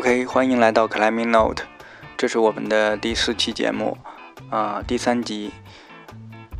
[0.00, 1.64] OK，欢迎来到 Climbing Note，
[2.16, 3.98] 这是我们的第四期节目，
[4.48, 5.52] 啊，第三集。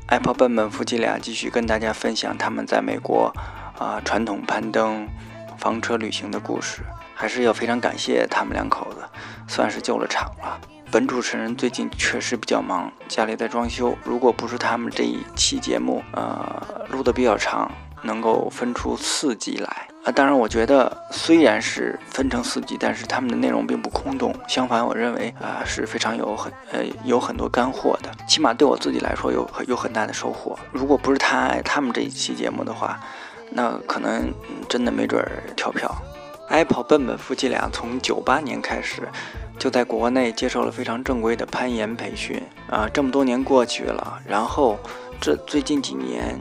[0.09, 3.33] Apple 笨笨夫妻俩继续跟大家分享他们在美国
[3.79, 5.09] 啊传统攀登、
[5.57, 6.83] 房车旅行的故事，
[7.15, 8.99] 还是要非常感谢他们两口子，
[9.49, 10.61] 算是救了场了。
[10.91, 17.73] 本主持人最近确实比较忙，家里在装修，如果不是他们这一期节目，呃，录的比较长。
[18.03, 20.11] 能够分出四集来啊！
[20.11, 24.35] 当然，我觉得虽然是分成四集，但是他们的内容并不空洞。
[24.49, 28.11] 相反，我认为啊是非常有很呃有很多干货的。
[28.27, 30.59] 起码对我自己来说有有很大的收获。
[30.73, 32.99] 如果不是他他们这一期节目的话，
[33.51, 34.33] 那可能
[34.69, 35.95] 真的没准儿跳票。
[36.49, 39.07] Apple 笨笨夫妻俩从九八年开始
[39.59, 44.79] 就在国内接受了非常正规的攀岩培训啊，这么多年过去了，然后
[45.21, 46.41] 这最近几年，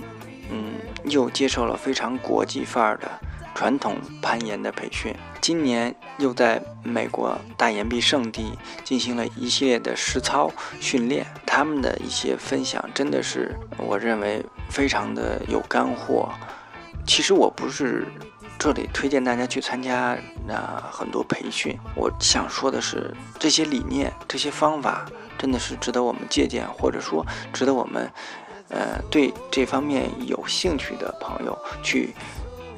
[0.50, 0.76] 嗯。
[1.06, 3.10] 又接受了非常国际范儿的
[3.56, 11.26] 传统攀岩的培训，今年又在美国大岩壁圣地进行了一系列的实操训练。
[11.46, 16.30] 他们的一些分享真的是我认为非常的有干货。
[17.06, 18.08] 其实我不是
[18.58, 25.06] 这里推荐大家去参加那很多培训，我想说的是这些理念、这些方法
[25.38, 28.10] 真的是值得我们借鉴，或者说值得我们。
[28.72, 32.14] 呃，对这方面有兴趣的朋友去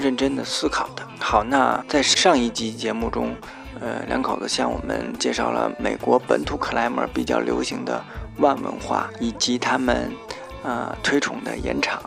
[0.01, 1.07] 认真的思考的。
[1.19, 3.35] 好，那在上一集节目中，
[3.79, 8.03] 呃，两口子向我们介绍了美国本土 climber 比较流行的
[8.37, 10.11] 万文化，以及他们
[10.63, 12.01] 呃推崇的岩场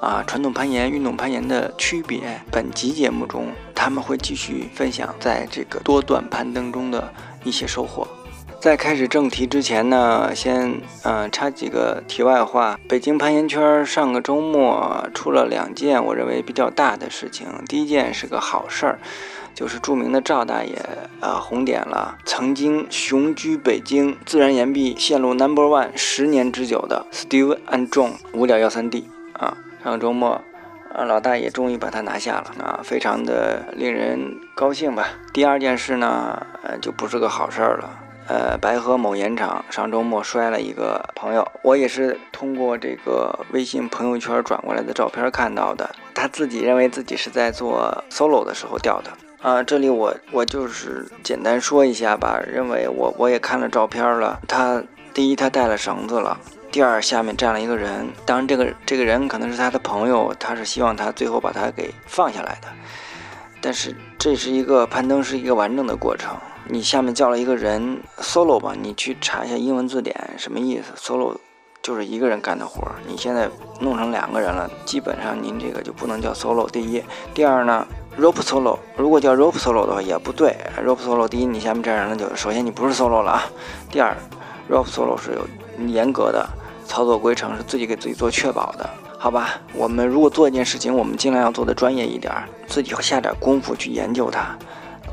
[0.00, 2.40] 啊，传统攀岩、运动攀岩的区别。
[2.52, 7.12] 本集节目中，他们会继续分享在这个多段攀登中的
[7.44, 8.06] 一些收获。
[8.60, 12.76] 在开始正题之前呢，先嗯插几个题外话。
[12.88, 17.46] 北京攀岩圈上个周末出了两件我认为比较大的事情。
[17.68, 18.98] 第一件是个好事儿，
[19.54, 20.76] 就是著名的赵大爷
[21.20, 29.56] 啊红点了曾经雄居北京自然岩壁线路 Number One 十年之久的 Steve and John 五点幺三 D 啊。
[29.84, 30.42] 上个周末
[30.92, 35.10] 啊老大爷终于把它拿下了啊，非常的令人高兴吧。
[35.32, 37.88] 第二件事呢，呃就不是个好事儿了。
[38.28, 45.88] 呃，白河某岩场上周末摔了一个朋友，我也是通过这个微信朋友圈转过来的照片看到的。
[46.14, 49.62] 他自己认为自己是在做 solo 的时候掉的啊。
[49.62, 54.38] 这里我我就是简单说一下吧，认为我我也看了照片了。
[54.46, 54.82] 他
[55.14, 56.38] 第一他带了绳子了，
[56.70, 62.68] 第二下面站了一个人，当然这个这个人可能是他的朋友，他是希望他最后把他给放下来的。
[63.62, 66.36] 但是这是一个攀登是一个完整的过程。
[66.70, 71.34] 你下面叫了一个人 solo 吧，你去查一下英文字典什么意思？solo
[71.80, 72.96] 就是一个人干的活儿。
[73.06, 73.48] 你现在
[73.80, 76.68] 弄成两个人了，基本上您这个就不能叫 solo。
[76.68, 77.02] 第一，
[77.32, 77.86] 第二呢
[78.20, 80.54] ，rope solo 如果叫 rope solo 的话也不对。
[80.84, 83.44] rope solo 第一，你下面这人了就首先你不是 solo 了啊。
[83.90, 84.14] 第二
[84.70, 86.46] ，rope solo 是有严格的
[86.84, 89.58] 操作规程，是自己给自己做确保的，好吧？
[89.72, 92.30] 我们如果做一件事情，我们尽量要做的专业一点，
[92.66, 94.54] 自己下点功夫去研究它，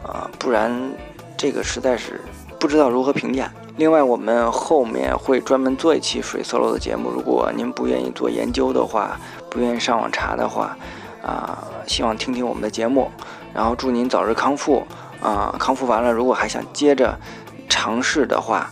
[0.03, 0.91] 呃，不然。
[1.37, 2.21] 这个实在是
[2.59, 3.51] 不知道如何评价。
[3.77, 7.09] 另外，我们后面会专门做一期水 solo 的节目。
[7.09, 9.19] 如果您不愿意做研究的话，
[9.51, 10.77] 不愿意上网查的话，
[11.21, 13.11] 啊，希望听听我们的节目。
[13.53, 14.85] 然后祝您早日康复
[15.21, 15.53] 啊！
[15.59, 17.17] 康复完了，如果还想接着
[17.67, 18.69] 尝试的话，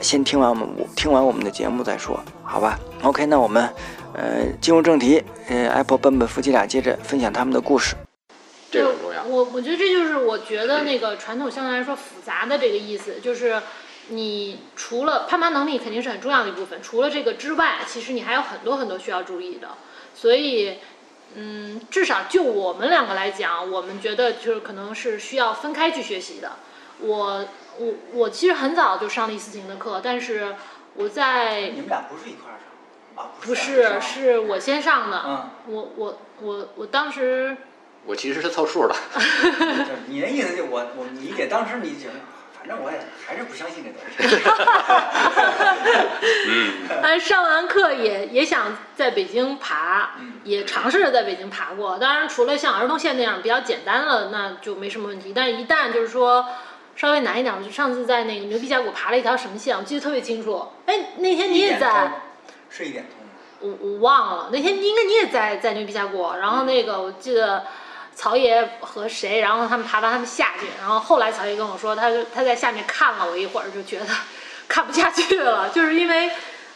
[0.00, 3.68] 先听完我们听完我们的节目再说，好吧？OK，那我们
[4.12, 7.94] 呃进入正题，呃，Apple 笨笨夫妻俩接着分享他们的故事。
[8.70, 9.22] 这个很重要。
[9.24, 13.62] 我我觉得这就是我觉得那个传统相对来说复杂的这个意思，就是
[14.08, 19.70] 你除了攀爬能力肯定是很重要的一部分，除了这个之外，其实你还有很多很多需要注意的。
[20.14, 20.78] 所以，
[21.34, 26.52] 嗯，至少就我们两个来讲，我们觉得就是可能是需要分开去学习的。
[27.00, 27.46] 我
[27.78, 30.54] 我我其实很早就上了一次性的课，但是
[30.94, 33.32] 我在你们俩不是一块儿上啊？
[33.40, 35.22] 不是，是我先上的。
[35.26, 35.50] 嗯。
[35.68, 37.56] 我我我我当时。
[38.06, 38.94] 我其实是凑数的。
[40.06, 42.08] 你的意思就我我理解，当时你就
[42.56, 44.42] 反正我也还是不相信这东西。
[46.48, 47.18] 嗯。
[47.18, 50.10] 上完课也也想在北京爬，
[50.44, 51.98] 也尝试着在北京爬过。
[51.98, 55.32] 当然，除了像儿童线那样比较简单了，那就没什么问题。
[55.34, 56.46] 但是，一旦就是说
[56.94, 60.68] 稍微难一点，我就上次在那个牛皮峡谷爬了一条什么线，我记得特别清楚。
[60.84, 62.22] 哎，那天你也在。
[62.70, 63.16] 是一点通。
[63.60, 67.64] 我我忘了，那天应该你也在在牛皮峡谷，然后那个我记得。
[68.16, 74.06] 曹爷和谁，然后他们爬到他们下去，然后后来曹爷跟我说，他他在下面看了我一会儿，就觉得
[74.66, 76.30] 看不下去了， 就是因为，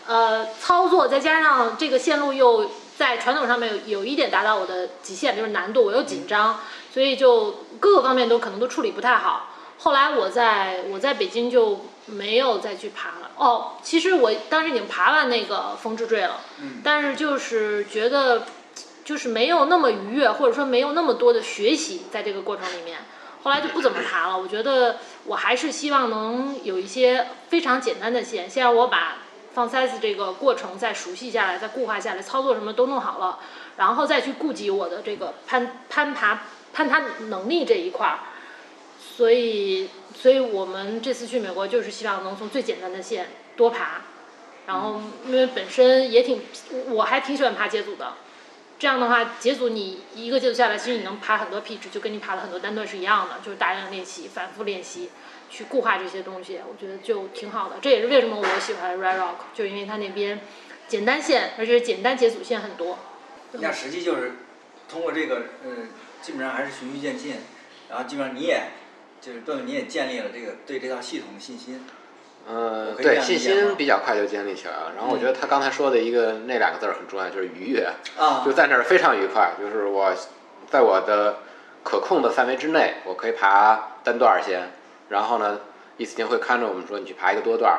[0.06, 6.60] 呃，操作再加上这个线路又在传统上面有有一点达到我的极限，就是难度，我又紧张，
[6.92, 9.48] 所以就各个方面都可能都处理不太好，
[9.78, 13.30] 后来我在我在北京就没有再去爬了。
[13.36, 16.40] 哦，其实我当时已经爬完那个风之坠了，
[16.84, 18.42] 但是就是觉得
[19.10, 22.98] 就是没有那么愉悦，或者说没有那么多的学习在这个过程里面。
[23.42, 24.38] 后来就不怎么爬了。
[24.38, 29.16] 我觉得我还是希望能有一些非常简单的线，先让我把
[29.52, 33.40] 放塞子这个过程再熟悉下来，再固化下来，操作什么都弄好了，
[33.78, 36.42] 然后再去顾及我的这个攀攀爬
[36.72, 38.20] 攀爬能力这一块儿。
[39.00, 44.02] 所以，所以我们这次去美国就是希望能从最简单的线多爬，
[44.68, 46.40] 然后因为本身也挺，
[46.90, 48.12] 我还挺喜欢爬街组的。
[48.80, 55.10] 这样的话，节组你一个节组下来，其实你能爬很多 pitch，就跟你爬了很多单段是一样的，就是大量练习、反复练习，
[55.50, 57.76] 去固化这些东西，我觉得就挺好的。
[57.82, 60.40] 这也是为什么我喜欢 Red Rock，就因为它那边
[60.88, 62.98] 简单线，而且简单节组线很多。
[63.52, 64.32] 那实际就是
[64.88, 65.88] 通过这个，嗯，
[66.22, 67.34] 基本上还是循序渐进，
[67.90, 68.62] 然后基本上你也。
[69.20, 71.84] 就是邓，你也建立了这个对这套系统的信心。
[72.48, 74.92] 嗯，对，信心比较快就建立起来了。
[74.96, 77.88] 然后我觉得他刚才说的一个那两个字儿很重要，就是愉悦。
[78.18, 78.42] 啊。
[78.44, 80.12] 就在那儿非常愉快，就是我
[80.68, 81.36] 在我的
[81.82, 84.72] 可控的范围之内，我可以爬单段先。
[85.08, 85.60] 然后呢，
[85.96, 87.78] 伊斯汀会看着我们说你去爬一个多段，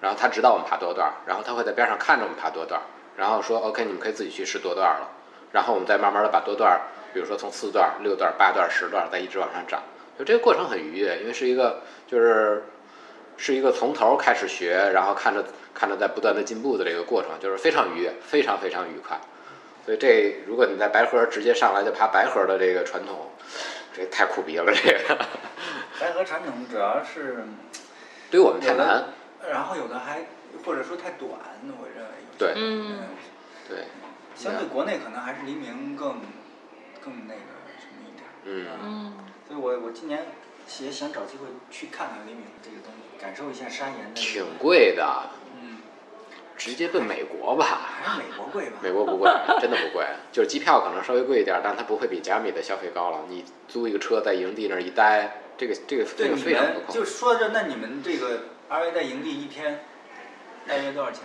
[0.00, 2.80] 然后他指导我们爬多段，然后他会在边上看着我们爬多段，
[3.16, 5.08] 然后说 OK，你们可以自己去试多段了。
[5.52, 6.80] 然后我们再慢慢的把多段，
[7.12, 9.82] 比如说从四段、六段、八段、十段，再一直往上涨。
[10.18, 12.64] 就这个过程很愉悦，因为是一个就是
[13.42, 15.44] 是一个从头开始学，然后看着
[15.74, 19.20] 看着在不断的进步的这个过程，就是非常愉悦，非常非常愉快。
[19.84, 23.32] 所以这如果你在白河直接上来就爬白河的这个传统，
[23.92, 24.72] 这太苦逼了。
[24.72, 25.18] 这个
[25.98, 27.42] 白河传统主要是
[28.30, 29.06] 对我们太难，
[29.50, 30.24] 然后有的还
[30.64, 31.32] 或者说太短，
[31.80, 33.00] 我认为对，嗯，
[33.68, 33.78] 对，
[34.36, 36.20] 相对国内可能还是黎明更
[37.00, 39.14] 更那个什么一点，嗯嗯。
[39.48, 40.24] 所以我我今年
[40.80, 44.14] 也想找机会去看看黎明这个东西，感受一下山岩的。
[44.14, 45.30] 挺贵的。
[45.60, 45.78] 嗯。
[46.56, 47.80] 直接奔美国吧。
[48.02, 48.78] 还是美国贵吧？
[48.82, 49.30] 美国不贵，
[49.60, 50.06] 真的不贵。
[50.30, 53.20] 就是机票可能稍微贵一点，但它不会比加米的消费高了。
[53.28, 59.84] 你租一个车在营地那儿一待，这个这个这个非常不就说这，那你们这个 R V 在营地一天
[60.66, 61.22] 大约多少钱？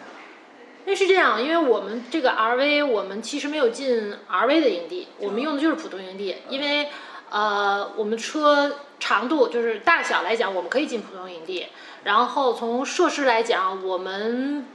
[0.85, 6.89] 那是这样，因为我们这个 R V，我们其实没有进 R V 的营地，我们用的就是普通营地，因为。
[7.29, 11.67] 呃，我们车长度就是大小来讲，我们可以进普通营地。
[12.03, 14.65] 然后从设施来讲，我们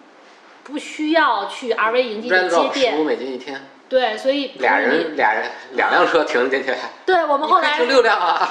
[0.64, 2.94] 不需要去 RV 营地的接电。
[2.94, 3.68] 十五美金一天。
[3.88, 6.74] 对，所以俩人俩人两辆车停进去。
[7.04, 8.48] 对，我们后来停六辆啊！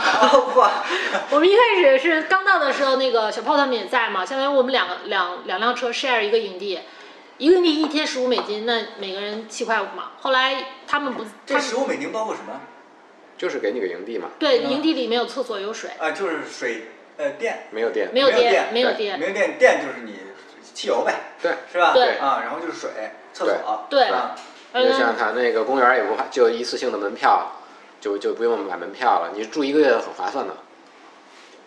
[1.31, 6.79] 我们一开始是刚到的时候，那个小炮他们也在嘛，相当于我们两个两两辆车 share 一个营地，
[7.39, 10.11] 一个营地一天十五美金，那每个人七块五嘛。
[10.21, 12.61] 后来他们不，这十五美金包括什么？
[13.41, 14.29] 就是给你个营地嘛。
[14.37, 15.89] 对，营地里没有厕所，有水。
[15.97, 16.83] 啊，就是水，
[17.17, 17.63] 呃，电。
[17.71, 18.07] 没有电。
[18.13, 19.17] 没有电，没有电。
[19.17, 20.13] 没有电，电就是你
[20.75, 21.33] 汽油呗。
[21.41, 21.53] 对。
[21.71, 21.91] 是吧？
[21.91, 22.19] 对。
[22.19, 22.91] 啊，然后就是水，
[23.33, 23.87] 厕所。
[23.89, 24.07] 对。
[24.75, 27.51] 你就像他那个公园也不就一次性的门票，
[27.99, 29.31] 就就不用买门票了。
[29.33, 30.57] 你住一个月很划算的。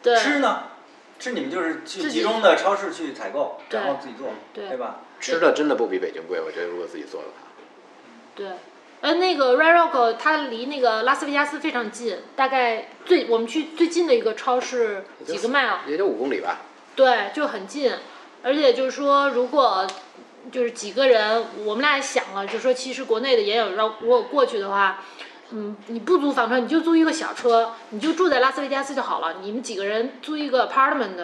[0.00, 0.17] 对。
[0.17, 0.69] 吃呢？
[1.19, 5.00] 吃你们就是去集中的超市去采购，然后自己做，对吧？
[5.19, 7.35] 吃的真的不比北京贵，我觉得如果自己做的话。
[8.37, 8.47] 对。
[9.05, 16.63] 呃，那个 Red Rock 它离那个拉斯维加斯非常近，大概最我们去最近的一个超市几个 mile，也就五公里吧。
[16.96, 17.93] 对，就很近，
[18.43, 19.87] 而且就是说，如果
[20.51, 25.05] 就是几个人，我们俩也想了，就说其实国内的也有，让如果过去的话，
[25.51, 29.34] 嗯，你不租房车，你就租一个小车，你就住在拉斯维加斯就好了。
[29.43, 31.23] 你们几个人租一个 apartment。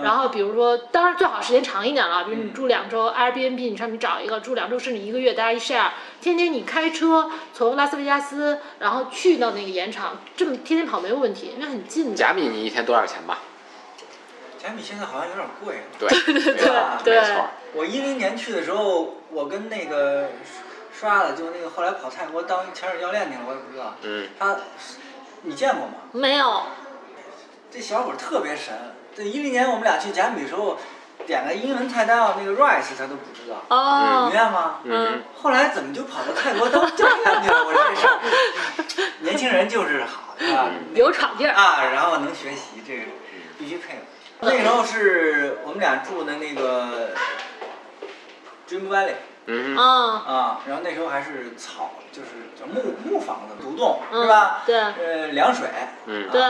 [0.00, 12.10] 然后比如说，当然最好时间长一点了，比如你住两周，Airbnb 你上面找一个住两周甚至一个月，大家一 share，天天你开车从拉斯维加斯，然后去到那个盐场，这么天天跑没有问题，因为很近。
[12.10, 12.16] 的。
[12.16, 13.40] 假米你一天多少钱吧？
[14.58, 15.82] 假米现在好像有点贵。
[15.98, 16.54] 对对对
[17.04, 17.20] 对。
[17.20, 17.48] 没错。
[17.74, 20.30] 我一零年去的时候，我跟那个
[20.92, 23.94] 刷的，就那个后来跑泰国当潜水教练那个，我也不知道。
[24.02, 24.28] 嗯。
[24.38, 24.56] 他，
[25.42, 25.94] 你见过吗？
[26.12, 26.62] 没有。
[27.72, 28.74] 这小伙特别神。
[29.16, 30.78] 这一零年我们俩去甲米的时候，
[31.26, 34.80] 点个英文菜单啊，那个 rice 他都不知道，哦，明白吗？
[34.84, 35.22] 嗯。
[35.34, 37.64] 后来怎么就跑到泰国当教练去了？
[37.64, 40.68] 我这事儿，年轻人就是好，是吧？
[40.94, 43.02] 有闯劲儿啊，然后能学习，这个
[43.58, 44.02] 必须配合。
[44.40, 47.10] 那时候是我们俩住的那个
[48.68, 49.14] Dream Valley，
[49.46, 54.62] 嗯啊，然后那时候还是草，就是叫木木房子，独栋，是吧？
[54.66, 54.76] 对。
[54.76, 55.68] 呃，凉水。
[56.06, 56.28] 嗯。
[56.30, 56.42] 对。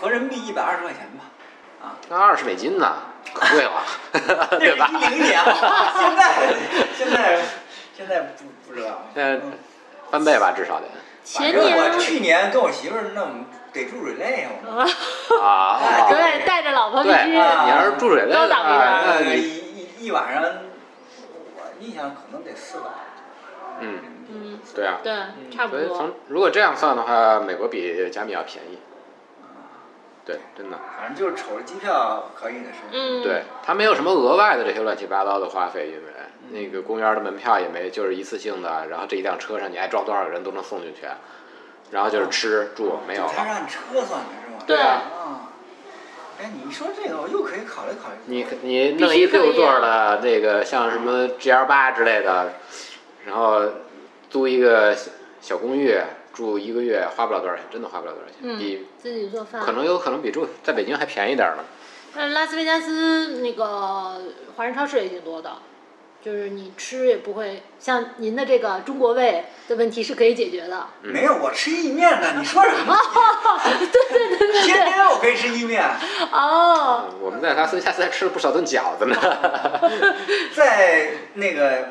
[0.00, 1.24] 合人民币一百二十块钱吧，
[1.82, 2.96] 啊，那二十美金呢，
[3.34, 3.82] 可贵了，
[4.58, 4.88] 对吧？
[4.92, 5.40] 一零年，
[5.98, 6.54] 现在
[6.96, 7.40] 现在
[7.96, 9.40] 现在不不知道，现在
[10.10, 10.86] 翻倍吧，至少得
[11.24, 14.86] 前年我去年跟我媳妇儿那我们得住水类 啊。
[15.42, 17.30] 啊，对，带着老婆必对，须。
[17.32, 19.42] 你要是注水类高的话，档一点呃，那一
[19.98, 22.86] 一一晚上，我印象可能得四百。
[23.80, 23.98] 嗯，
[24.30, 25.12] 嗯，对啊，对，
[25.54, 26.14] 差不多所以从。
[26.28, 28.78] 如果这样算的话，美国比加密要便宜。
[30.26, 32.78] 对，真的，反正就是瞅着机票可以的是。
[32.90, 36.02] 嗯，对，它没有什么额外的这些乱七八糟的花费，因为
[36.50, 41.02] 那个公园的门票也没，就是一次性的，然后这一辆车上你爱装多少个人都能送进去，
[41.92, 43.54] 然后就是吃住没有就它是了。
[43.54, 44.58] 按车算的是吗？
[44.66, 45.52] 对啊啊。
[46.38, 48.16] 哎，你一说这个，我又可以考虑考虑。
[48.26, 52.52] 你你弄一六座的那个，像什么 GL 八之类的，
[53.24, 53.62] 然后
[54.28, 55.96] 租一个小小公寓
[56.36, 59.62] 住一个月，花不了多少钱，真的花不了多少钱，嗯比自己做饭。
[59.62, 61.64] 可能有可能比住在北京还便宜点儿呢。
[62.14, 64.20] 但是拉斯维加斯那个
[64.54, 65.50] 华人超市也挺多的，
[66.22, 70.86] 就是你吃也不会像您的这个中国胃的问题是可以解决的。
[71.02, 72.94] 没有，我吃意面呢，你说什么？
[73.78, 75.82] 对对对对天天我可以吃意面，
[76.32, 79.16] 哦，嗯我们在拉斯维加斯还吃了不少顿饺子呢。
[80.54, 81.88] 在那个，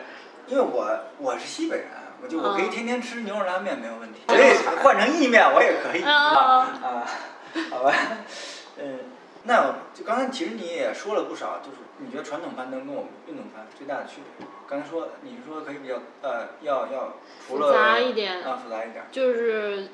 [0.48, 1.88] 因为我我是西北人，
[2.26, 7.08] 我就我可以嗯天天吃牛肉拉面没有问题，所以换成意面我也可以啊啊，
[7.70, 7.94] 好吧，
[8.78, 9.00] 嗯，
[9.44, 14.48] 那我就刚才其实你也说了不少，就是你觉得传统攀登跟我们运动攀最大的区别？
[14.68, 17.14] 刚才说你是说可以比较呃要要
[17.48, 19.90] 除了复杂一点啊复杂一点，就是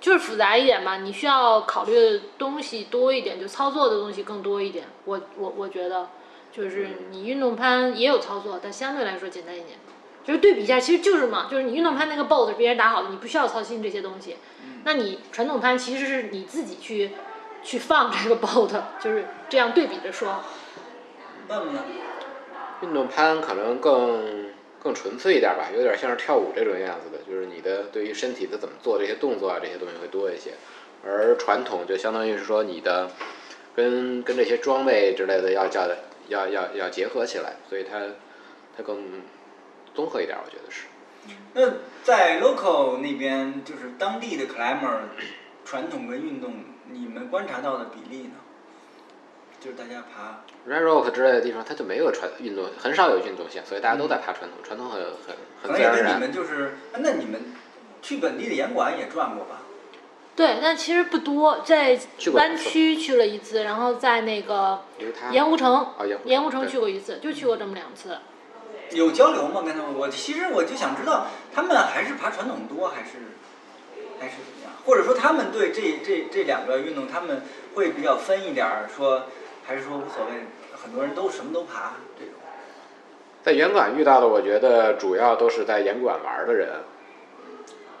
[0.00, 4.86] 就是复杂一点吧，你需要考虑的东西多一点，就操作的东西更多一点。
[5.04, 6.08] 我我我觉得，
[6.50, 9.78] 就是你运动攀也有操作，但相对来说简单一点。
[10.28, 14.36] 就是对比一下，其实就是嘛，就是你运动攀那个 bolt 别人打好的，你不需要操心这些东西。
[14.84, 17.12] 那你传统攀其实是你自己去
[17.62, 20.44] 去放这个 bolt，就是这样对比着说。
[21.48, 21.82] 那么呢？
[22.82, 24.50] 运动攀可能更
[24.82, 30.50] 更纯粹一点吧，有点像是跳舞这种样子的，就是你的对于身体的怎么做这些动作啊，这些东西会多一些。
[31.06, 33.10] 而传统就相当于是说你的
[33.74, 35.88] 跟跟这些装备之类的要叫
[36.28, 38.00] 要要要结合起来，所以它
[38.76, 39.22] 它更
[39.98, 40.84] 综合一点，我觉得是。
[41.54, 44.96] 那在 local 那边，就是当地的 climber，
[45.64, 46.54] 传统跟运动，
[46.92, 48.34] 你们观察到的比例呢？
[49.58, 56.04] 就是大家爬 Red Rock 之类的地方，它就没有传运动，很少有运动性，所以大家都在爬传统，传统很很很自然而然。
[56.04, 57.40] 能也跟你们就是，啊那你们
[58.00, 59.62] 去本地的严管也转过吧？
[60.36, 61.98] 对，但其实不多，在
[62.34, 64.84] 湾区去了一次，然后在那个
[65.32, 65.88] 盐湖城
[66.24, 68.16] 盐湖城去过一次，就去过这么两次。
[68.90, 69.62] 有交流吗？
[69.64, 69.94] 跟他们？
[69.94, 73.10] 我其实我就想知道，他们还是爬传统多，还是
[74.20, 74.72] 还是怎么样？
[74.84, 77.42] 或者说他们对这这这两个运动，他们
[77.74, 79.26] 会比较分一点儿，说
[79.66, 80.32] 还是说无所谓？
[80.80, 82.34] 很多人都什么都爬这种。
[83.42, 86.68] 在严管遇到的，我觉得主要都是在严管玩的人，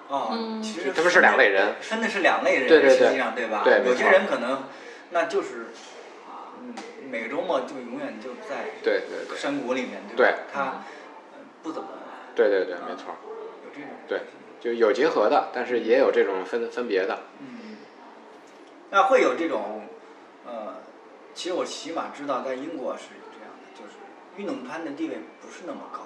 [0.08, 1.74] 哦，嗯其实他们是两类人。
[1.80, 3.62] 分的是两类人，对对对实际上对吧？
[3.64, 4.62] 对没有些错人可能
[5.10, 5.87] 那就是，嗯，
[7.10, 10.84] 每个周末就永远就在对对对山谷里面，对他
[11.32, 11.88] 呃不怎么
[12.34, 13.14] 对对对，没错，
[13.64, 13.88] 有这种。
[14.06, 14.20] 对，
[14.60, 17.18] 就有结合的，但是也有这种分分别的。
[17.40, 17.76] 嗯，
[18.90, 19.82] 那会有这种，
[20.46, 20.76] 呃，
[21.34, 23.96] 其实我起码知道在英国是有这样的，就是
[24.36, 26.00] 运动攀的地位不是那么高，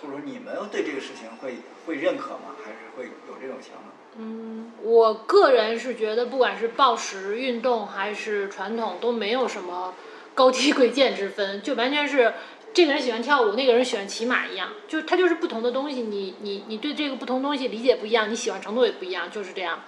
[0.00, 2.56] 或者说你们对这个事情会会认可吗？
[2.64, 3.84] 还是会有这种想法？
[4.16, 9.94] 嗯，我个人是觉得，不管是暴食运动还是传统，都没有什么
[10.34, 12.34] 高低贵贱之分，就完全是
[12.72, 19.80] 这个人喜欢跳舞，那个人喜欢骑马一样，就它就是不同的东西，你你你对这个不同东西理解不一样，你喜欢程度也不一样，就是这样。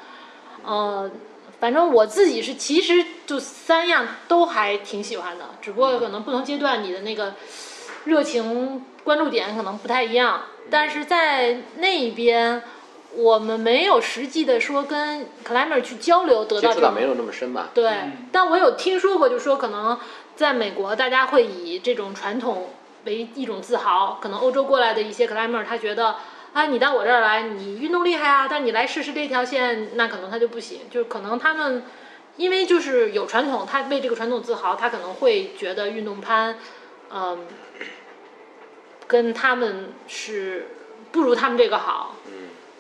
[0.65, 1.11] 呃，
[1.59, 7.35] 反正我自己是其实就三样都还挺喜欢的，只不过可能不同阶段你的那个
[8.05, 12.63] 热情关注点可能不太一样，但是在那边。
[13.15, 17.69] 我们没有实际的说跟 climber 去交流得到接触到没有那么深吧？
[17.75, 19.99] 对嗯，但我有听说过，就说可能
[20.35, 22.71] 在美国，大家会以这种传统
[23.05, 24.19] 为一种自豪。
[24.23, 26.17] 可能欧洲过来的一些 climber，他觉得
[26.55, 30.81] 啊，你到我这儿来，你运动厉害啊，但你来试试这条线，那可能他就不行。
[30.91, 31.83] 就是可能他们
[32.39, 36.57] 因为就是有传统，他为这个传统自豪，他可能会觉得运动攀，
[37.13, 37.47] 嗯，
[39.07, 40.69] 跟他们是
[41.11, 42.15] 不如他们这个好。
[42.27, 42.33] 嗯，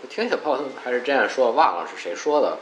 [0.02, 2.58] 我听小炮还是这样说，忘了是谁说的。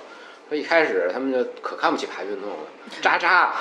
[0.49, 2.57] 说一开始他们就可看不起爬运动了，
[3.01, 3.53] 渣渣。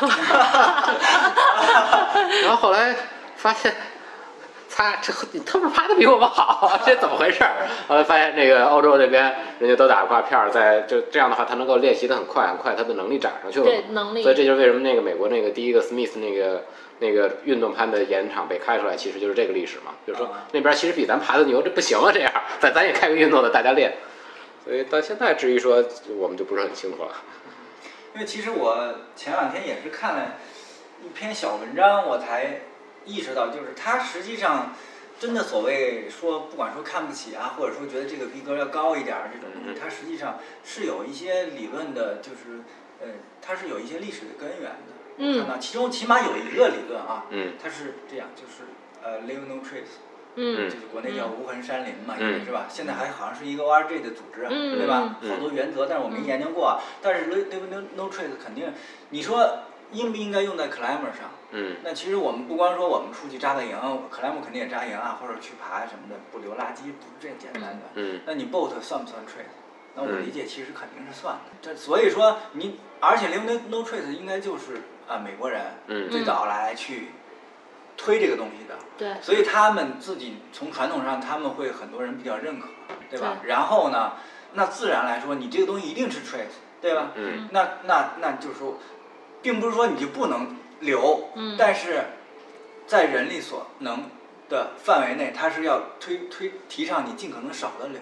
[2.42, 2.96] 然后后来
[3.36, 3.74] 发现，
[4.78, 7.42] 擦，这你他妈爬的比我们好，这怎么回事？
[7.88, 13.64] 后来发现那个欧洲这边人家都打挂片儿，在就这样的话，他能够练习的很快很快，他的能力涨上去了。
[13.64, 14.22] 对能力。
[14.22, 16.64] 所以这就是为什么那个美国那个第一个 Smith 那个
[17.00, 19.94] 那个运动攀的岩场被开出来，其实就是这个历史嘛。
[20.06, 23.94] 就是说那边其实比咱爬的牛，这不行啊，这样，咱咱也开个运动的，大家练。
[24.64, 25.82] 所以到现在至于说，
[26.16, 27.10] 我们就不是很清楚了。
[28.14, 30.34] 因为其实我前两天也是看了
[31.04, 32.60] 一篇小文章，我才
[33.08, 34.74] 意识到，就是他实际上
[35.18, 42.60] 真的所谓说，不管说看不起啊，或者说觉得这个逼格要高一点儿这种东西，它实际上是有一些理论的，就是
[43.00, 43.08] 呃，
[43.40, 44.92] 它是有一些历史的根源的。
[45.16, 45.38] 嗯。
[45.40, 48.68] 看到其中起码有一个理论啊，嗯，它是这样，就是
[49.02, 49.98] 呃，leave no trace。
[50.40, 52.66] 嗯，就是国内叫无痕山林嘛，嗯，是吧？
[52.68, 55.16] 现在还好像是一个 ORG 的组织，对吧？
[55.28, 56.80] 好多原则，但是我没研究过。
[57.02, 58.72] 但是 leave no no trace 肯定，
[59.10, 61.34] 你说应不应该用在 climber 上？
[61.50, 63.76] 嗯，那其实我们不光说我们出去扎个营
[64.10, 67.86] ，climber 肯定也扎营啊，或者去爬什么的，不留垃圾，不是这简单的。
[67.94, 69.56] 嗯，那你 boat 算不算 trace？
[69.94, 71.40] 那我理解其实肯定是算的。
[71.60, 75.62] 这所以说你，而且 leave no no trace 应该就是啊美国人
[76.10, 77.08] 最早来去。
[78.00, 82.68] 推这个东西的，对，所以他们自己从传统上他们会很多人比较认可，
[83.10, 83.38] 对吧？
[83.42, 84.12] 然后呢，
[84.52, 87.10] 那自然来说，你这个东西一定是 trace，对吧？
[87.16, 87.48] 嗯。
[87.50, 88.78] 那那那就是说，
[89.42, 92.04] 并不是说你就不能留，嗯，但是
[92.86, 94.04] 在人力所能
[94.48, 98.00] 的范围内，他是要推推提倡你尽可能少的留，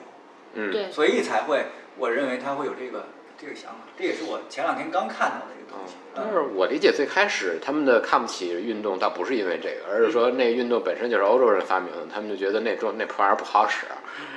[0.54, 1.66] 嗯，对，所以才会，
[1.96, 3.06] 我认为他会有这个
[3.38, 5.94] 这个想法，这也是我前两天刚看到的一个东西。
[6.14, 13.86] 但是我理解最开始他们的看不起运动，倒不是因为这个，而是说那个运动本身就是欧洲人发明的，他们就觉得那种那破玩意儿不好使，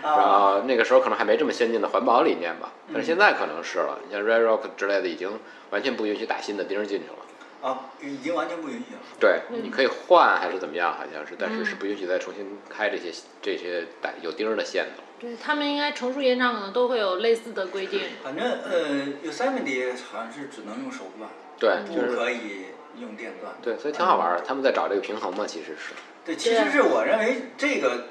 [0.03, 4.00] 然后那个时候可能还没这么先进的环保理念吧，但是现在可能是了。
[4.05, 7.15] 你像 Red Rock 之类的，已经完全不允许打新的钉进去了。
[7.61, 9.01] 啊，已经完全不允许了。
[9.19, 13.11] 对，你可以换还是怎么样，好像是，但是是不允许再重新开这些
[13.41, 15.03] 这些带有钉儿的线的。
[15.19, 17.99] 对他们应该成熟延长可能都会有类似的规定。
[18.23, 21.29] 反正呃，Yosemite 好像是只能用手段。
[21.59, 23.53] 对，不可以用电钻。
[23.61, 24.41] 对，所以挺好玩的。
[24.47, 25.93] 他们在找这个平衡嘛，其实是。
[26.23, 28.05] 对，其实是我认为这个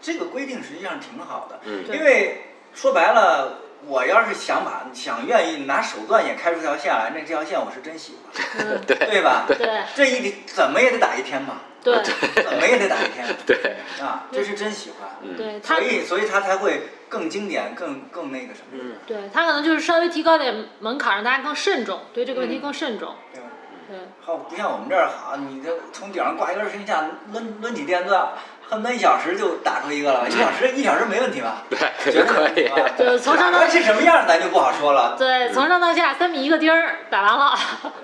[0.00, 1.58] 这个规定实际上挺好的。
[1.64, 1.84] 嗯。
[1.92, 2.42] 因为
[2.72, 8.80] 说白了，我要是想把想愿意拿手段也开出条线来，那这条线我是真喜欢。
[8.86, 8.96] 对。
[8.96, 9.44] 对吧？
[9.48, 9.82] 对。
[9.94, 11.62] 这一怎么也得打一天吧。
[11.82, 12.02] 对。
[12.42, 13.26] 怎么也得打一天。
[13.46, 13.76] 对。
[14.00, 15.10] 啊，这是真喜欢。
[15.36, 15.60] 对。
[15.60, 16.82] 所以，所以他才会。
[17.12, 18.68] 更经典，更更那个什么？
[18.72, 23.14] 嗯，对他可能就是稍微提高点门槛，让大家更慎重，对这个问题更慎重。
[23.34, 23.42] 对，
[23.86, 23.98] 对。
[24.22, 27.04] 好，不像我们这儿好，你这从顶上挂一根绳下
[27.34, 28.28] 抡抡起电钻，
[28.72, 30.26] 恨不得一小时就打出一个了。
[30.26, 31.62] 一小时一小时没问题吧？
[31.68, 32.70] 对，绝对可以。
[32.96, 35.14] 就从上到是什么样，咱就不好说了。
[35.18, 37.58] 对，从上到下三米一个钉儿打完了。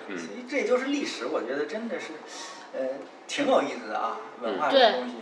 [0.09, 2.09] 嗯，这就是历史，我觉得真的是，
[2.75, 2.81] 呃，
[3.27, 5.15] 挺有意思的啊，文化这个东西。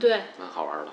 [0.00, 0.12] 对。
[0.38, 0.92] 蛮好玩的。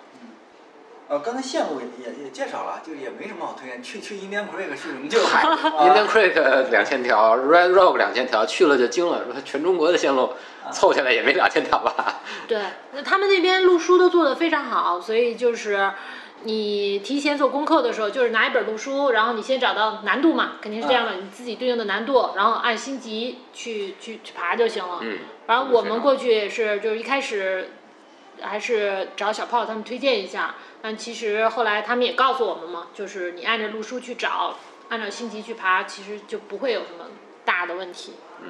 [1.07, 3.81] 呃，刚才线路也也也介绍了，就也没什么好推荐。
[3.81, 5.07] 去去 Indian Creek 去什么？
[5.07, 10.33] 就 Indian Creek 两千条，Red Rock 两千条，去了就惊了，说全中国的线路
[10.71, 12.20] 凑起来也没两千条吧？
[12.51, 12.61] 对，
[12.91, 15.89] 那他们那边录书都做得非常好，所以就是
[16.43, 24.99] 你提前做功课的时候，就是拿一本录书，然后你先找到难度嘛，肯定是这样的，你自己对应的难度，然后按星级去去去爬就行了。
[25.01, 25.19] 嗯。
[25.47, 27.69] 然后我们过去也是，就是一开始
[28.41, 30.55] 还是找小炮他们推荐一下。
[30.81, 34.57] 但其实后来他们也告诉我们嘛，就是你按照录书去找，
[34.89, 37.05] 按照星级去爬，其实就不会有什么
[37.45, 38.15] 大的问题。
[38.41, 38.49] 嗯。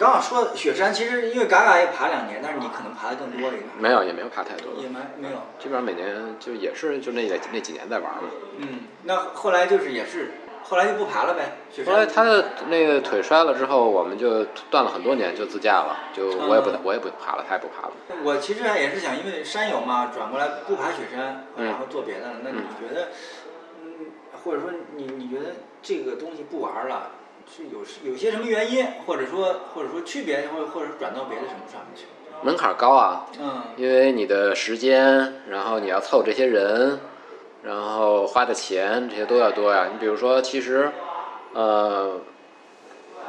[0.00, 3.64] 你刚刚说雪山，其实因为嘎嘎也爬两年，但是你可能爬的更多一点。
[3.78, 4.72] 没有，也没有爬太多。
[4.80, 5.36] 也没没有。
[5.58, 8.30] 基本上每年就也是就那那几年在玩嘛。
[8.56, 10.30] 嗯，那后来就是也是。
[10.62, 11.58] 后来就不爬了呗。
[11.84, 15.94] 后来他的那个腿摔了之后，我们就断了很多年，就自驾了。
[16.14, 17.92] 就我也不我也不爬了，他也不爬了。
[18.24, 22.26] 我其实也是想，因为山友嘛，转过来不爬雪山，然后做别的。
[22.42, 23.08] 那你觉得，
[23.84, 24.06] 嗯，
[24.44, 27.10] 或者说你你觉得这个东西不玩了，
[27.54, 32.04] 是有有些什么原因，或者说或者说区别，或者或者转到别的什么上面去？
[32.42, 33.26] 门槛高啊。
[33.40, 33.62] 嗯。
[33.76, 37.00] 因为你的时间，然后你要凑这些人。
[37.62, 39.88] 然后花的钱这些都要多呀。
[39.92, 40.90] 你比如说，其实，
[41.52, 42.18] 呃，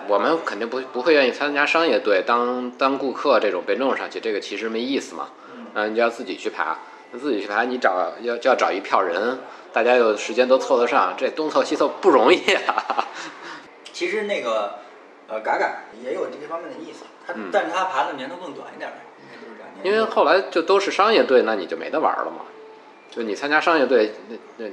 [0.08, 5.28] 我们肯定不不会愿意参加商业队当当顾客这种被弄上去，这个其实没意思嘛。
[5.76, 5.92] 嗯。
[5.92, 6.78] 你就要自己去爬，
[7.20, 9.40] 自己去爬，你找要就要找一票人，
[9.74, 13.06] 大家有时间都凑得上，这东凑西凑不容易啊。
[14.02, 14.80] 其实那个
[15.28, 19.86] 呃，嘎嘎也有这些方面的意思，他但是他爬的年头更短一点呗，应该就是两年。
[19.86, 22.46] 因为后来就都是商业队，那你就没得玩了嘛。
[23.12, 24.72] 就你参加商业队，那那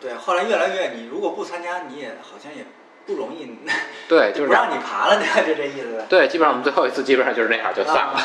[0.00, 2.64] 对，后来越来越，你如果不参加，你也好像也
[3.06, 3.58] 不容易。
[4.08, 6.02] 对， 就是不让你爬了， 就这意思。
[6.08, 8.18] 对，基本上我们最后一次基本上就是那样，就算了。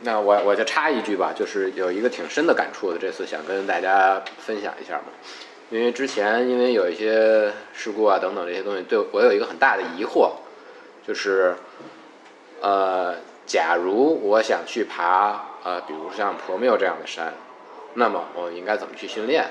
[0.00, 5.12] 那我我就插一句吧，就是有一个挺深的感触的，这次想跟大家分享一下嘛。
[5.70, 10.32] 因为之前因为有一些事故啊等等这些东西，对我有一个很大的疑惑，
[11.06, 11.54] 就是
[12.60, 13.14] 呃，
[13.46, 17.34] 假如我想去爬呃，比如像婆庙这样的山，
[17.94, 19.44] 那么我应该怎么去训练？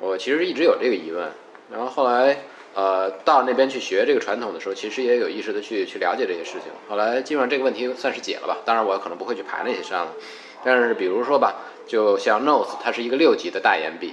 [0.00, 1.30] 我其实一直有这个疑问，
[1.70, 2.38] 然后后来。
[2.74, 6.70] 呃，到那边去学这个传统的时候，其实也有意识的去去了解这些事情。
[6.88, 8.58] 后来基本上这个问题算是解了吧。
[8.64, 10.12] 当然，我可能不会去爬那些山了。
[10.62, 11.56] 但是，比如说吧，
[11.88, 14.12] 就像 Nose，它是一个六级的大岩壁。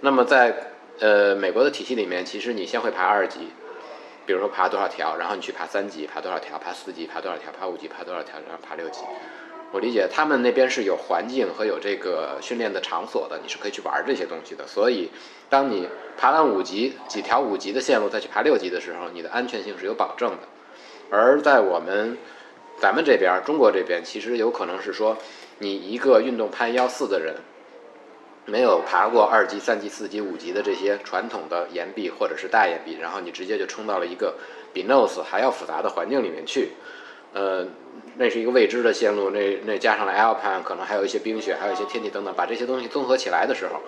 [0.00, 3.48] 那么在呃美国的体系里面，其实你先会爬二级，
[4.26, 9.00] 比如说爬多少条，然后你去爬三级，爬多少条，爬四级，爬多少条，爬五级，爬多少条，然后爬六级。
[9.72, 14.64] 我理解他们那边是有环境和有这个训练的场所的，你是可以去玩这些东西的。
[14.66, 15.10] 所以，
[15.48, 20.38] 当你爬完五级几条五级的线路再去爬六级的时候，你的安全性是有保证的。
[21.10, 22.16] 而在我们
[22.78, 25.16] 咱们这边中国这边，其实有可能是说，
[25.58, 27.34] 你一个运动攀幺四的人，
[28.46, 34.36] 没有爬过二级、三级、四级、五级的这些传统的岩壁或者是大岩壁，然后你直接就冲到了一个
[34.72, 36.70] 比 Nose 还要复杂的环境里面去，
[37.34, 37.66] 呃。
[38.18, 43.80] 那是一个未知的线路，那那加上了 Alpine，可能还有一些冰雪，还有一些天气等等，把这些东西综合起来的时候，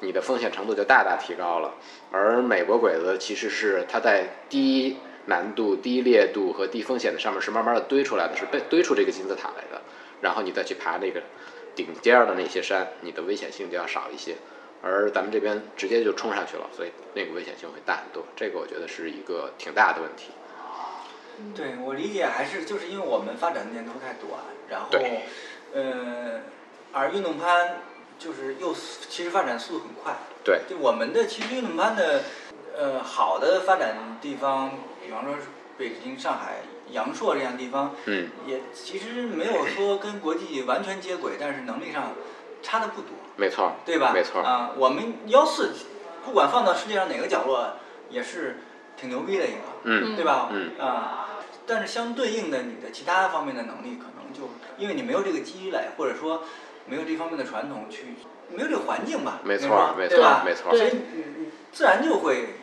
[0.00, 1.72] 你的风险程度就大大提高了。
[2.12, 9.80] 而美国鬼子其实是它在低难度、低烈度和低风险的上面是慢慢的堆出来的，是被堆出这个金字塔来的。
[10.20, 11.20] 然后你再去爬那个
[11.74, 14.36] 顶尖的那些山，你的危险性就要少一些。
[14.82, 18.24] 而咱们这边直接就冲上去了，所以那个危险性会大很多。
[18.34, 20.32] 这个我觉得是一个挺大的问题。
[21.54, 24.90] 对我理解还是就是因为我们发展的年头太短，然后，
[25.72, 26.40] 呃，
[26.92, 27.78] 而运动攀
[28.18, 28.74] 就是又
[29.08, 30.14] 其实发展速度很快。
[30.44, 30.62] 对。
[30.68, 32.22] 就我们的其实运动攀的，
[32.76, 34.72] 呃，好的发展地方，
[35.04, 35.34] 比方说
[35.78, 36.56] 北京、上海、
[36.92, 42.12] 阳朔这样地方，嗯，也其实没有说跟国际完全接轨，但是能力上
[42.62, 43.10] 差的不多。
[43.36, 43.72] 没错。
[43.84, 44.12] 对吧？
[44.12, 44.40] 没错。
[44.42, 45.72] 啊，我们幺四
[46.24, 47.74] 不管放到世界上哪个角落，
[48.10, 48.58] 也是
[48.96, 50.48] 挺牛逼的一个，嗯，对吧？
[50.52, 50.70] 嗯。
[50.78, 51.28] 啊。
[51.64, 56.42] 但是相对应的，你的其他方面的能力可能就因为你没有这个积累，或者说
[56.86, 58.16] 没有这方面的传统去，
[58.50, 59.38] 没有这个环境吧？
[59.44, 60.76] 没错，没错，没错。
[60.76, 62.56] 所以你自然就会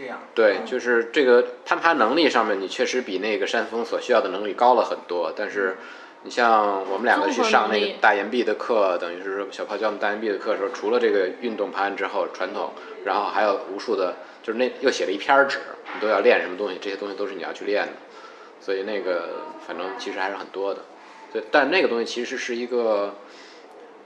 [0.00, 0.18] 这样。
[0.34, 5.30] 对，就是这个攀爬能力上面，你确实比那个山峰所需要的能力高了很多。
[5.36, 5.76] 但是
[6.22, 12.72] 你像我们两个去上那个大岩壁的课，等于是说小泡教我们大岩壁的课的时候，除了这个运动攀之后传统，
[13.04, 15.58] 然后还有无数的，就是那又写了一篇纸，
[15.94, 17.92] 你都要练什么东西，这些东西都是你要去练的。
[18.60, 19.28] 所以那个
[19.66, 20.80] 反正其实还是很多的，
[21.32, 23.14] 对，但那个东西其实是一个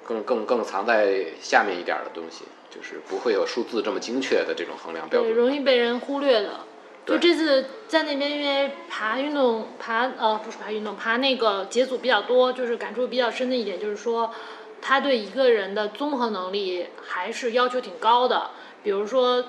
[0.04, 6.60] 更更更藏在下面一点的东西，就是不会有数字这么精确的这种衡量标准，容易被人忽略的。
[7.06, 14.32] 就这次在那边，因为爬运动爬呃不是爬运动爬那个节组比较多，就是感触比较深的一点就是说，
[14.80, 18.50] 他对一个人的综合能力还是要求挺高的，
[18.82, 19.44] 比如说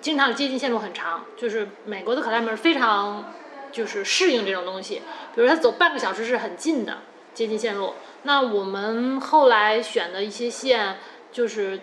[0.00, 3.32] 经常接近线路很长，就是美国的 climber 非常。
[3.70, 5.02] 就是适应这种东西，
[5.34, 7.02] 比如他走半个小时是很近的
[7.34, 7.92] 接近线路。
[8.22, 10.96] 那我们后来选的一些线，
[11.30, 11.78] 就是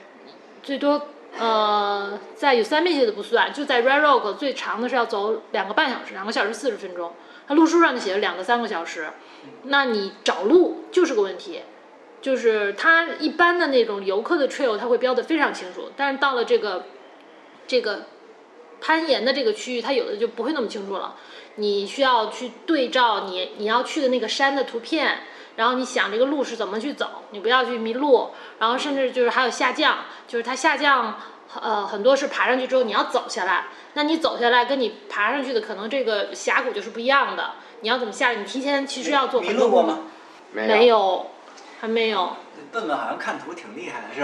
[0.65, 7.13] 最多呃，在 Yosemite 的不算，就在 Red Rock 最长的是要走两个半小时，两个小时四十分钟。
[7.47, 9.09] 它路书上就写了两个三个小时，
[9.65, 11.61] 那你找路就是个问题。
[12.19, 16.85] 就是它一般的那种游客的 trail 它会标的非常清楚，但是到了这个
[17.67, 18.07] 这个
[18.81, 21.15] 攀岩的这个区域，它有的就不会那么清楚了。
[21.57, 25.19] 你需要去对照你你要去的那个山的图片，
[25.55, 28.31] 然后你想这个路是怎么去走，你不要去迷路。
[28.59, 31.19] 然后甚至就是还有下降，就是它下降，
[31.61, 37.51] 呃，很多是爬上去之后你要走下来，那你走下来跟你爬上去的可能这个峡谷就是不一样的。
[37.81, 38.35] 你要怎么下来？
[38.35, 39.99] 你提前其实要做迷路过吗？
[40.51, 41.27] 没有，
[41.79, 42.37] 还没有。
[42.71, 44.21] 笨笨好像看图挺厉害的，是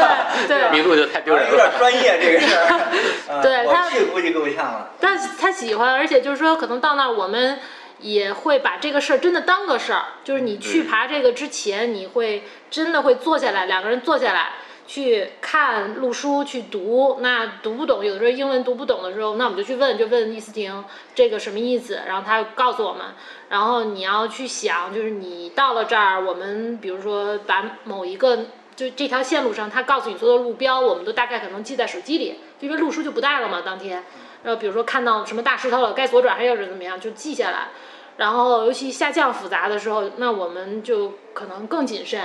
[0.00, 0.26] 吧？
[0.46, 1.50] 对，迷路就太丢人了。
[1.50, 3.42] 有点专业这个事儿。
[3.42, 4.90] 对他估计够呛了。
[5.00, 7.58] 但他喜欢，而且就是说，可能到那儿我们
[8.02, 10.04] 也会把这个事儿真的当个事儿。
[10.22, 14.50] 就是你去爬这个之前，你会真的会坐下来，两个人坐下来。
[14.84, 20.84] 去看路书去读，那读不懂，有的时候英文读不懂的时候，那我们就去问，就问伊思婷
[21.14, 23.06] 这个什么意思，然后他告诉我们。
[23.48, 28.36] 然后你要去想，就是你到了这儿，我们比如说把某一个
[28.74, 33.62] 就这条线路上，他告诉你所有的路标，我们都大概可能记在手机里，因为路书就不带了嘛。
[33.64, 34.02] 当天，
[34.42, 37.68] 然后比如说看到什么大石头了，该左转还是怎么样，就记下来。
[38.16, 42.20] 然后尤其下降复杂的时候，那我们就可能更谨慎。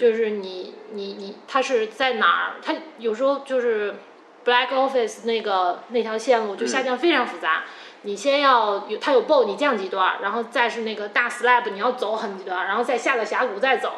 [0.00, 2.54] 就是你你你，它是在哪儿？
[2.62, 3.96] 它有时候就是
[4.42, 7.64] Black Office 那个那条线路就下降非常复杂。
[8.00, 13.92] 你先要有它有 bow，你降几段，然后再是那个大 slab，你要走很几段，然后再下到峡谷再走。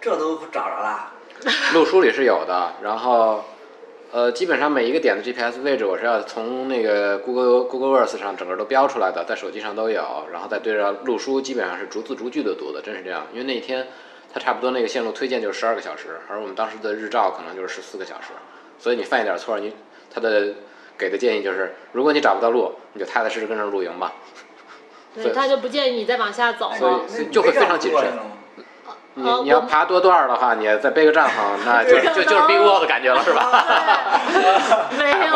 [0.00, 1.12] 这都找着了。
[1.74, 3.44] 路书里是有的，然后，
[4.14, 13.26] 呃，基本上每一个点的 GPS 位置，我是要从那个 Google Google Earth 上整个都标出来的，在手机上都有，然后再对着路书，基本上是逐字逐句的读的，真是这样。
[13.32, 13.88] 因为那天
[14.32, 18.28] 它差不多那个线路推荐就是十二个小时，而我们当时的日照可能就是十四个小时，
[18.78, 19.72] 所以你犯一点错，你
[20.08, 20.54] 它的
[20.96, 24.12] 给的建议就是，如果你找不到路，你就踏踏实实跟着露营吧。
[25.12, 28.12] 对，他就不建议你再往下走了，所以就会非常谨慎。
[29.14, 31.32] 你你要爬多段的话，你再背个帐篷，
[31.64, 33.64] 那就就就是 Big Wall 的感觉了，是吧？
[34.98, 35.16] 没有，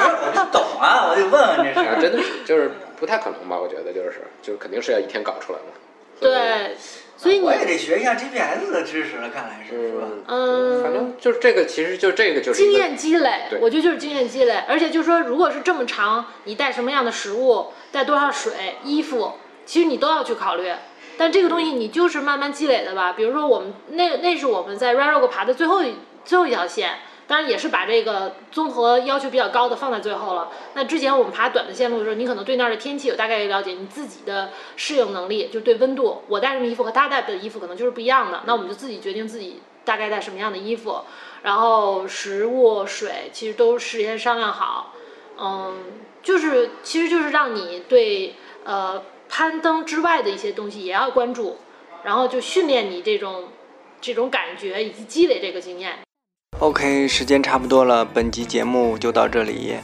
[0.00, 1.88] 我不懂啊，我就问问这事。
[2.00, 3.56] 真的是，就是不太可能吧？
[3.58, 5.64] 我觉得就是，就是肯定是要一天搞出来的。
[6.20, 6.76] 对，
[7.16, 10.06] 所以我也得学一下 GPS 的知识了，看来是，是吧？
[10.26, 13.44] 嗯，反正就是这个，其实就这个就是经验积累。
[13.60, 20.72] 我觉得就是经验积累，而且就是说，如果是这么长，你带什么样的食物，带多少水、衣服，其实你都要去考虑。
[21.18, 30.48] 但这个东西你就是慢慢积累的吧，比如说我们那那是我们在 Red Rock 爬的最后一最后一条线，当然也是把这个综合要求比较高的放在最后了。
[30.74, 38.42] 那之前我们爬短的线路的时候，你可能对那儿的天气有大概了解，你自己的适应能力就对温度，我带什么衣服和他带的衣服可能就是不一样的。
[38.46, 41.00] 那我们就自己决定自己大概带什么样的衣服，
[41.42, 44.94] 然后食物、水其实都事先商量好，
[45.36, 45.74] 嗯，
[46.22, 49.02] 就是其实就是让你对呃。
[49.28, 51.56] 攀登之外的一些东西也要关注，
[52.02, 53.44] 然后就训练你这种
[54.00, 55.98] 这种感觉以及积累这个经验。
[56.60, 59.76] OK，时间差不多了，本集节目就到这里。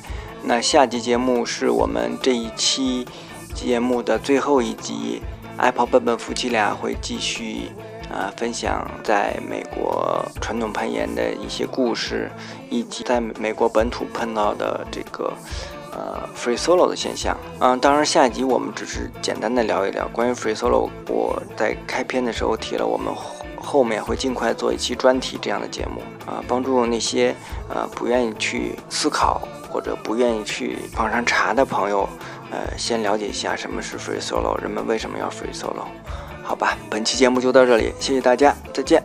[0.43, 3.07] 那下集节目是我们这一期
[3.55, 5.23] 节目的最后一集
[5.59, 7.69] ，Apple 笨笨夫妻俩会继续
[8.11, 12.31] 啊分享在美国传统攀岩的一些故事，
[12.71, 15.33] 以及在美国本土碰到的这个。
[15.95, 20.91] 呃，free solo 的现象，嗯，当然下一集我们只是简单的聊一聊关于 free solo。
[21.09, 23.15] 我在开篇的时候提了，我们
[23.57, 27.35] 后面会尽快做一期专题这样的节目，啊，帮助那些
[27.69, 32.09] 呃不愿意去思考或者不愿意去网上查的朋友，
[32.51, 35.87] 呃，先了解一下什么是 free solo，人们为什么要 free solo。
[36.43, 39.03] 好吧，本期节目就到这里，谢谢大家，再见。